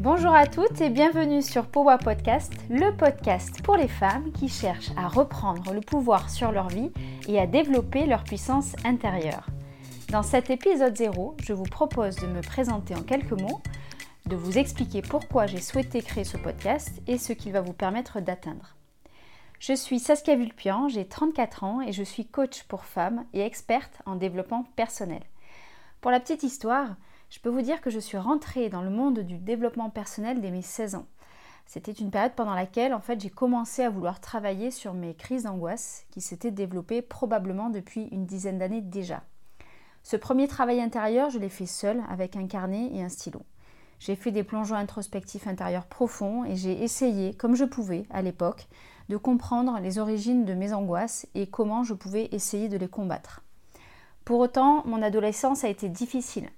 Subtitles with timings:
[0.00, 4.92] Bonjour à toutes et bienvenue sur Powa Podcast, le podcast pour les femmes qui cherchent
[4.96, 6.90] à reprendre le pouvoir sur leur vie
[7.28, 9.44] et à développer leur puissance intérieure.
[10.08, 13.60] Dans cet épisode 0, je vous propose de me présenter en quelques mots,
[14.24, 18.20] de vous expliquer pourquoi j'ai souhaité créer ce podcast et ce qu'il va vous permettre
[18.20, 18.76] d'atteindre.
[19.58, 24.00] Je suis Saskia Vulpian, j'ai 34 ans et je suis coach pour femmes et experte
[24.06, 25.20] en développement personnel.
[26.00, 26.96] Pour la petite histoire,
[27.30, 30.50] je peux vous dire que je suis rentrée dans le monde du développement personnel dès
[30.50, 31.06] mes 16 ans.
[31.64, 35.44] C'était une période pendant laquelle en fait j'ai commencé à vouloir travailler sur mes crises
[35.44, 39.22] d'angoisse qui s'étaient développées probablement depuis une dizaine d'années déjà.
[40.02, 43.42] Ce premier travail intérieur, je l'ai fait seul avec un carnet et un stylo.
[44.00, 48.66] J'ai fait des plongeons introspectifs intérieurs profonds et j'ai essayé, comme je pouvais à l'époque,
[49.08, 53.42] de comprendre les origines de mes angoisses et comment je pouvais essayer de les combattre.
[54.24, 56.48] Pour autant, mon adolescence a été difficile.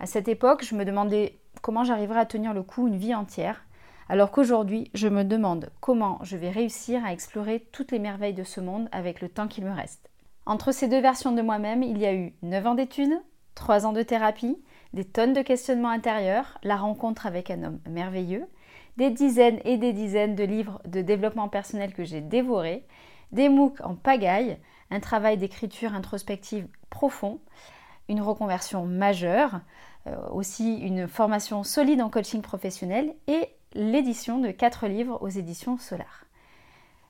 [0.00, 3.64] À cette époque, je me demandais comment j'arriverais à tenir le coup une vie entière,
[4.08, 8.44] alors qu'aujourd'hui, je me demande comment je vais réussir à explorer toutes les merveilles de
[8.44, 10.08] ce monde avec le temps qu'il me reste.
[10.46, 13.20] Entre ces deux versions de moi-même, il y a eu 9 ans d'études,
[13.54, 14.56] 3 ans de thérapie,
[14.94, 18.46] des tonnes de questionnements intérieurs, la rencontre avec un homme merveilleux,
[18.96, 22.86] des dizaines et des dizaines de livres de développement personnel que j'ai dévorés,
[23.32, 24.58] des MOOC en pagaille,
[24.90, 27.40] un travail d'écriture introspective profond,
[28.08, 29.60] une reconversion majeure,
[30.30, 36.24] aussi une formation solide en coaching professionnel et l'édition de quatre livres aux éditions Solar.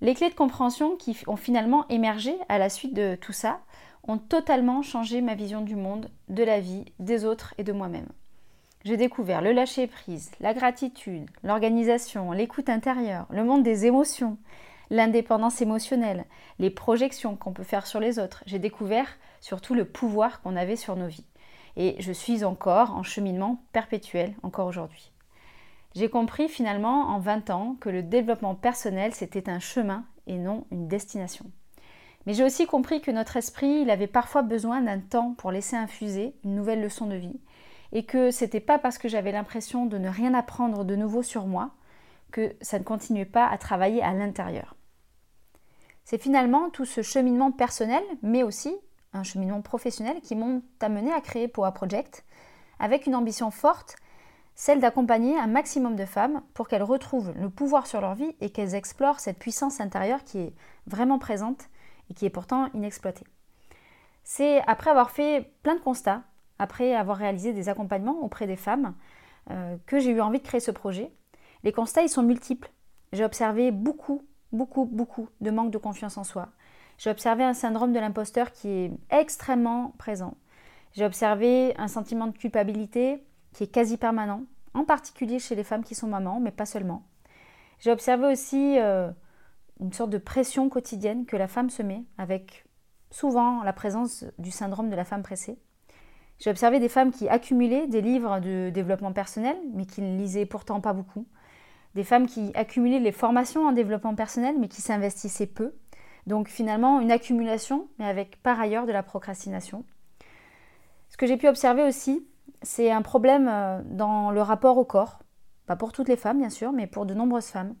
[0.00, 3.60] Les clés de compréhension qui ont finalement émergé à la suite de tout ça
[4.08, 8.08] ont totalement changé ma vision du monde, de la vie, des autres et de moi-même.
[8.84, 14.38] J'ai découvert le lâcher-prise, la gratitude, l'organisation, l'écoute intérieure, le monde des émotions,
[14.88, 16.24] l'indépendance émotionnelle,
[16.58, 18.42] les projections qu'on peut faire sur les autres.
[18.46, 21.26] J'ai découvert surtout le pouvoir qu'on avait sur nos vies.
[21.76, 25.12] Et je suis encore en cheminement perpétuel, encore aujourd'hui.
[25.94, 30.66] J'ai compris finalement en 20 ans que le développement personnel, c'était un chemin et non
[30.70, 31.46] une destination.
[32.26, 35.76] Mais j'ai aussi compris que notre esprit, il avait parfois besoin d'un temps pour laisser
[35.76, 37.40] infuser une nouvelle leçon de vie
[37.92, 41.46] et que c'était pas parce que j'avais l'impression de ne rien apprendre de nouveau sur
[41.46, 41.70] moi
[42.30, 44.76] que ça ne continuait pas à travailler à l'intérieur.
[46.04, 48.74] C'est finalement tout ce cheminement personnel, mais aussi
[49.12, 52.24] un cheminement professionnel qui m'ont amené à créer Poa Project
[52.78, 53.96] avec une ambition forte,
[54.54, 58.50] celle d'accompagner un maximum de femmes pour qu'elles retrouvent le pouvoir sur leur vie et
[58.50, 60.54] qu'elles explorent cette puissance intérieure qui est
[60.86, 61.68] vraiment présente
[62.10, 63.26] et qui est pourtant inexploitée.
[64.22, 66.22] C'est après avoir fait plein de constats,
[66.58, 68.94] après avoir réalisé des accompagnements auprès des femmes,
[69.50, 71.10] euh, que j'ai eu envie de créer ce projet.
[71.64, 72.70] Les constats, ils sont multiples.
[73.12, 74.22] J'ai observé beaucoup,
[74.52, 76.50] beaucoup, beaucoup de manque de confiance en soi,
[77.00, 80.36] j'ai observé un syndrome de l'imposteur qui est extrêmement présent.
[80.92, 83.24] J'ai observé un sentiment de culpabilité
[83.54, 84.42] qui est quasi permanent,
[84.74, 87.06] en particulier chez les femmes qui sont mamans, mais pas seulement.
[87.78, 89.10] J'ai observé aussi euh,
[89.80, 92.66] une sorte de pression quotidienne que la femme se met, avec
[93.10, 95.58] souvent la présence du syndrome de la femme pressée.
[96.38, 100.44] J'ai observé des femmes qui accumulaient des livres de développement personnel, mais qui ne lisaient
[100.44, 101.26] pourtant pas beaucoup.
[101.94, 105.72] Des femmes qui accumulaient les formations en développement personnel, mais qui s'investissaient peu.
[106.26, 109.84] Donc finalement, une accumulation, mais avec par ailleurs de la procrastination.
[111.08, 112.26] Ce que j'ai pu observer aussi,
[112.62, 115.18] c'est un problème euh, dans le rapport au corps.
[115.66, 117.74] Pas pour toutes les femmes, bien sûr, mais pour de nombreuses femmes.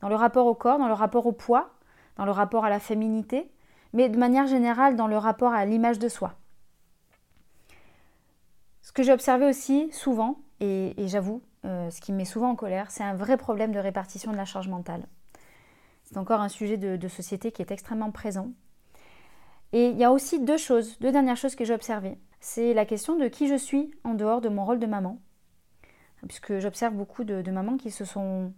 [0.00, 1.70] Dans le rapport au corps, dans le rapport au poids,
[2.16, 3.50] dans le rapport à la féminité,
[3.92, 6.34] mais de manière générale dans le rapport à l'image de soi.
[8.82, 12.56] Ce que j'ai observé aussi souvent, et, j'avoue, euh, ce qui me met souvent en
[12.56, 15.04] colère, c'est un vrai problème de répartition de la charge mentale.
[16.04, 18.52] C'est encore un sujet de, société qui est extrêmement présent.
[19.72, 22.18] Et il y a aussi deux choses, deux dernières choses que j'ai observées.
[22.40, 25.18] C'est la question de qui je suis en dehors de mon rôle de maman.
[26.28, 28.52] Puisque j'observe beaucoup de, mamans qui se sont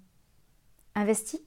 [0.95, 1.45] investies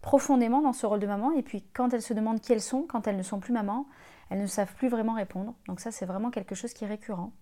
[0.00, 1.32] profondément dans ce rôle de maman.
[1.32, 3.86] Et puis quand elles se demandent qui elles sont, quand elles ne sont plus maman,
[4.30, 5.54] elles ne savent plus vraiment répondre.
[5.68, 7.32] Donc ça, c'est vraiment quelque chose qui est récurrent.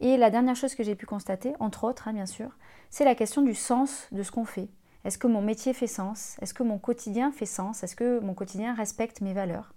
[0.00, 2.50] Et la dernière chose que j'ai pu constater, entre autres, hein, bien sûr,
[2.90, 4.68] c'est la question du sens de ce qu'on fait.
[5.08, 6.36] Est-ce que mon métier fait sens?
[6.42, 7.82] Est-ce que mon quotidien fait sens?
[7.82, 9.72] Est-ce que mon quotidien respecte mes valeurs?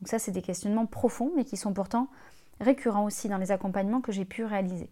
[0.00, 2.08] Donc ça, c'est des questionnements profonds, mais qui sont pourtant
[2.58, 4.90] récurrents aussi dans les accompagnements que j'ai pu réaliser.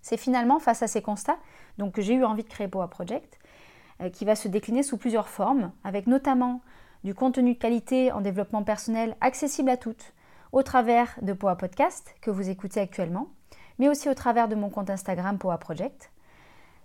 [0.00, 1.36] C'est finalement face à ces constats
[1.92, 3.38] que j'ai eu envie de créer Poa Project,
[4.00, 6.62] euh, qui va se décliner sous plusieurs formes, avec notamment
[7.04, 10.14] du contenu de qualité en développement personnel accessible à toutes,
[10.52, 13.28] au travers de Poa Podcast que vous écoutez actuellement,
[13.78, 16.10] mais aussi au travers de mon compte Instagram Poa Project,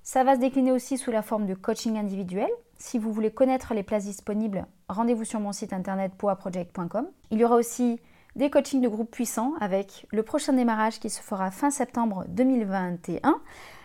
[0.05, 2.47] ça va se décliner aussi sous la forme de coaching individuel.
[2.77, 7.07] Si vous voulez connaître les places disponibles, rendez-vous sur mon site internet poaproject.com.
[7.31, 7.99] Il y aura aussi
[8.35, 13.41] des coachings de groupe puissants avec le prochain démarrage qui se fera fin septembre 2021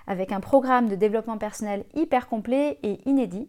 [0.06, 3.49] avec un programme de développement personnel hyper complet et inédit.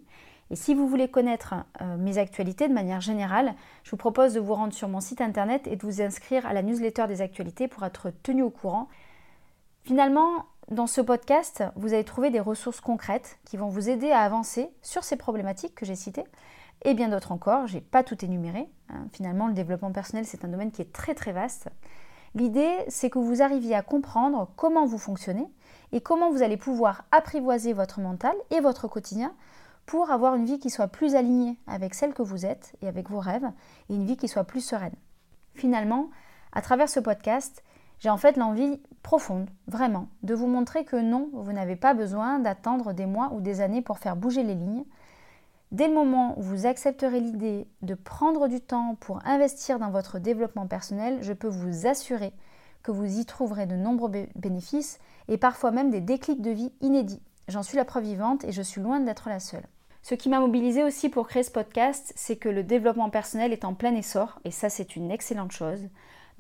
[0.50, 3.54] Et si vous voulez connaître euh, mes actualités de manière générale,
[3.84, 6.54] je vous propose de vous rendre sur mon site internet et de vous inscrire à
[6.54, 8.88] la newsletter des actualités pour être tenu au courant.
[9.84, 14.22] Finalement, dans ce podcast, vous allez trouver des ressources concrètes qui vont vous aider à
[14.22, 16.24] avancer sur ces problématiques que j'ai citées
[16.84, 17.68] et bien d'autres encore.
[17.68, 18.70] Je n'ai pas tout énuméré.
[18.90, 19.08] Hein.
[19.12, 21.70] Finalement, le développement personnel, c'est un domaine qui est très très vaste.
[22.36, 25.48] L'idée, c'est que vous arriviez à comprendre comment vous fonctionnez
[25.92, 29.34] et comment vous allez pouvoir apprivoiser votre mental et votre quotidien
[29.86, 33.10] pour avoir une vie qui soit plus alignée avec celle que vous êtes et avec
[33.10, 33.52] vos rêves
[33.90, 34.96] et une vie qui soit plus sereine.
[35.54, 36.10] Finalement,
[36.54, 37.64] à travers ce podcast,
[38.02, 42.40] j'ai en fait l'envie profonde, vraiment, de vous montrer que non, vous n'avez pas besoin
[42.40, 44.86] d'attendre des mois ou des années pour faire bouger les lignes.
[45.72, 50.18] Dès le moment où vous accepterez l'idée de prendre du temps pour investir dans votre
[50.18, 52.34] développement personnel, je peux vous assurer
[52.82, 57.22] que vous y trouverez de nombreux bénéfices et parfois même des déclics de vie inédits.
[57.48, 59.68] J'en suis la preuve vivante et je suis loin d'être la seule.
[60.02, 63.64] Ce qui m'a mobilisé aussi pour créer ce podcast, c'est que le développement personnel est
[63.64, 65.88] en plein essor et ça c'est une excellente chose.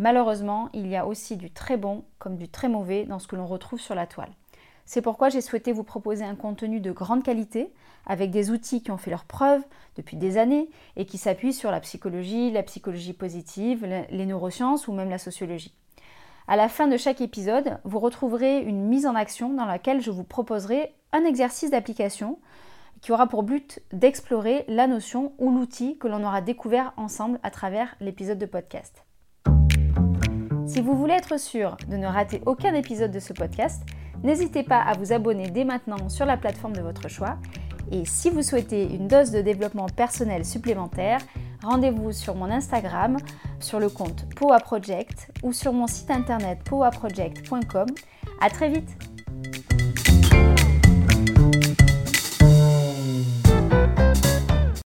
[0.01, 3.36] Malheureusement, il y a aussi du très bon comme du très mauvais dans ce que
[3.36, 4.31] l'on retrouve sur la toile.
[4.83, 7.71] C'est pourquoi j'ai souhaité vous proposer un contenu de grande qualité,
[8.07, 9.62] avec des outils qui ont fait leurs preuves
[9.98, 14.92] depuis des années et qui s'appuient sur la psychologie, la psychologie positive, les neurosciences ou
[14.92, 15.75] même la sociologie.
[16.48, 20.09] À la fin de chaque épisode, vous retrouverez une mise en action dans laquelle je
[20.09, 22.39] vous proposerai un exercice d'application
[23.01, 27.51] qui aura pour but d'explorer la notion ou l'outil que l'on aura découvert ensemble à
[27.51, 29.06] travers l'épisode de podcast.
[30.66, 33.84] Si vous voulez être sûr de ne rater aucun épisode de ce podcast,
[34.24, 37.38] n'hésitez pas à vous abonner dès maintenant sur la plateforme de votre choix.
[37.92, 41.19] Et si vous souhaitez une dose de développement personnel supplémentaire,
[41.63, 43.18] rendez-vous sur mon Instagram,
[43.60, 47.88] sur le compte Powa Project ou sur mon site internet powaproject.com.
[48.40, 49.11] À très vite